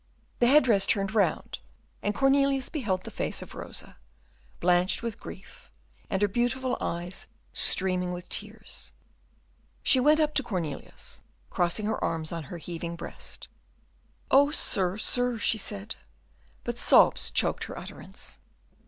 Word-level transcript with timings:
The 0.39 0.47
head 0.47 0.63
dress 0.63 0.87
turned 0.87 1.13
round, 1.13 1.59
and 2.01 2.15
Cornelius 2.15 2.69
beheld 2.69 3.03
the 3.03 3.11
face 3.11 3.43
of 3.43 3.53
Rosa, 3.53 3.97
blanched 4.59 5.03
with 5.03 5.19
grief, 5.19 5.69
and 6.09 6.23
her 6.23 6.27
beautiful 6.27 6.75
eyes 6.81 7.27
streaming 7.53 8.11
with 8.11 8.27
tears. 8.27 8.93
She 9.83 9.99
went 9.99 10.19
up 10.19 10.33
to 10.33 10.41
Cornelius, 10.41 11.21
crossing 11.51 11.85
her 11.85 12.03
arms 12.03 12.31
on 12.31 12.45
her 12.45 12.57
heaving 12.57 12.95
breast. 12.95 13.47
"Oh, 14.31 14.49
sir, 14.49 14.97
sir!" 14.97 15.37
she 15.37 15.59
said, 15.59 15.97
but 16.63 16.79
sobs 16.79 17.29
choked 17.29 17.65
her 17.65 17.77
utterance. 17.77 18.39